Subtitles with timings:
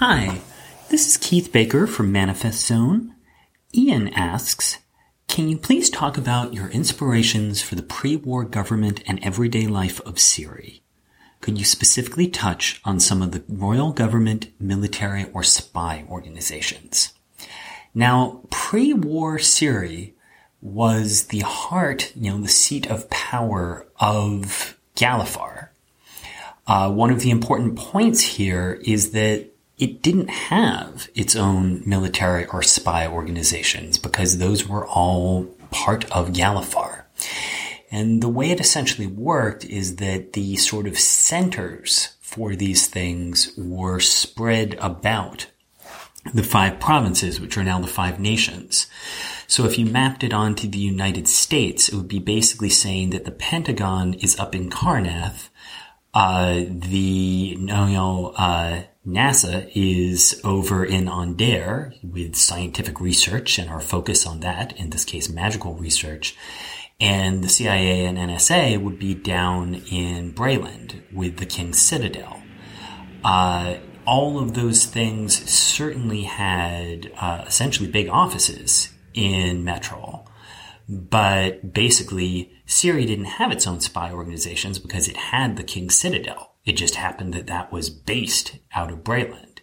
[0.00, 0.40] Hi,
[0.88, 3.14] this is Keith Baker from Manifest Zone.
[3.74, 4.78] Ian asks,
[5.28, 10.18] can you please talk about your inspirations for the pre-war government and everyday life of
[10.18, 10.80] Cyre?
[11.42, 17.12] Could you specifically touch on some of the royal government, military, or spy organizations?
[17.94, 20.12] Now, pre-war Cyre
[20.62, 25.68] was the heart, you know, the seat of power of Galifar.
[26.66, 29.50] Uh, one of the important points here is that
[29.80, 36.32] it didn't have its own military or spy organizations because those were all part of
[36.32, 37.04] Galifar.
[37.90, 43.52] And the way it essentially worked is that the sort of centers for these things
[43.56, 45.46] were spread about
[46.34, 48.86] the five provinces, which are now the five nations.
[49.46, 53.24] So if you mapped it onto the United States, it would be basically saying that
[53.24, 55.48] the Pentagon is up in Karrnath,
[56.12, 63.80] uh, the, you know, uh, NASA is over in Aundair with scientific research and our
[63.80, 66.36] focus on that, in this case, magical research.
[67.00, 72.42] And the CIA and NSA would be down in Breland with the King's Citadel.
[73.24, 80.26] Uh, all of those things certainly had uh, essentially big offices in Metrol.
[80.90, 86.49] But basically, Cyre didn't have its own spy organizations because it had the King's Citadel.
[86.70, 89.58] It just happened that that was based out of Breland.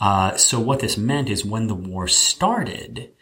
[0.00, 3.12] Uh, so what this meant is when the war started,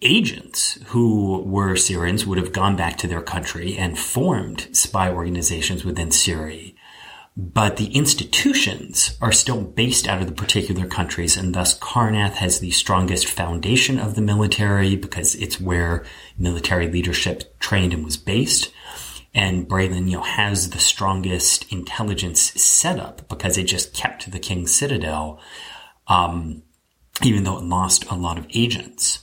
[0.00, 5.84] agents who were Cyrans would have gone back to their country and formed spy organizations
[5.84, 6.74] within Cyre.
[7.36, 12.60] But the institutions are still based out of the particular countries, and thus Karrnath has
[12.60, 16.04] the strongest foundation of the military because it's where
[16.38, 18.70] military leadership trained and was based
[19.34, 24.74] and Breland, you know, has the strongest intelligence setup because it just kept the king's
[24.74, 25.40] citadel,
[26.08, 26.62] um,
[27.22, 29.20] even though it lost a lot of agents.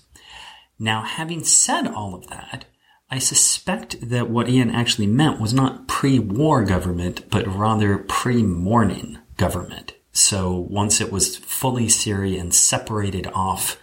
[0.80, 2.66] Now, having said all of that,
[3.10, 9.94] I suspect that what Ian actually meant was not pre-war government, but rather pre-Mourning government.
[10.12, 13.78] So once it was fully Cyran, separated off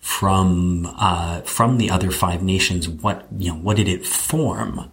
[0.00, 4.90] from uh, from the other five nations, what you know, what did it form?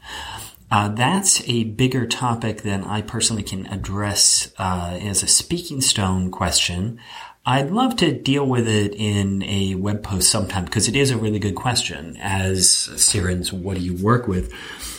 [0.71, 6.31] Uh, that's a bigger topic than I personally can address uh, as a speaking stone
[6.31, 6.97] question.
[7.45, 11.17] I'd love to deal with it in a web post sometime because it is a
[11.17, 12.15] really good question.
[12.21, 14.53] As Cyrans, what do you work with?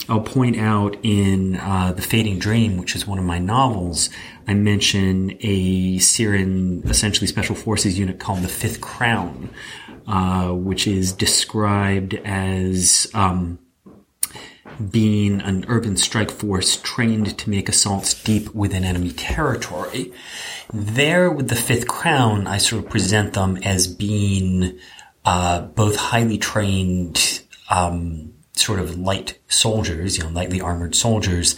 [0.09, 4.11] I'll point out in uh, The Fading Dream, which is one of my novels,
[4.47, 9.49] I mention a Cyran, essentially special forces unit called the Fifth Crown,
[10.09, 13.61] uh, which is described as um,
[14.91, 20.13] being an urban strike force trained to make assaults deep within enemy territory.
[20.73, 24.79] There with the Fifth Crown, I sort of present them as being
[25.25, 31.57] uh, both highly trained, um, sort of light soldiers, you know, lightly armored soldiers,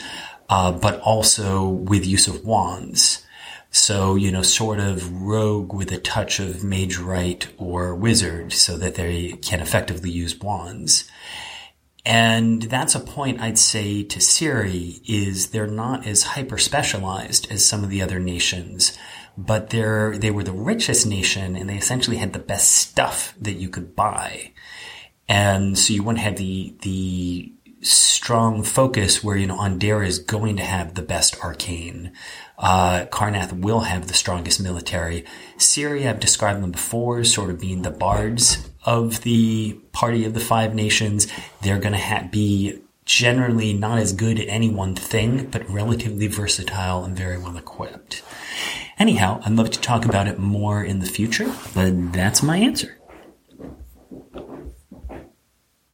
[0.48, 3.24] uh, but also with use of wands.
[3.70, 8.76] So, you know, sort of rogue with a touch of mage right or wizard so
[8.78, 11.10] that they can effectively use wands.
[12.06, 17.64] And that's a point I'd say to Cyre is they're not as hyper specialized as
[17.64, 18.96] some of the other nations,
[19.38, 23.54] but they're, they were the richest nation and they essentially had the best stuff that
[23.54, 24.52] you could buy.
[25.28, 30.56] And so you wouldn't have the, the strong focus where, you know, Aundair is going
[30.58, 32.12] to have the best arcane.
[32.58, 35.24] Uh, Karrnath will have the strongest military.
[35.56, 40.40] Cyre, I've described them before, sort of being the bards of the party of the
[40.40, 41.26] five nations.
[41.62, 46.26] They're going to ha- be generally not as good at any one thing, but relatively
[46.26, 48.22] versatile and very well equipped.
[48.98, 52.96] Anyhow, I'd love to talk about it more in the future, but that's my answer.